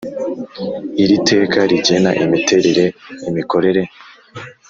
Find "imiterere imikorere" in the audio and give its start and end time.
2.23-3.81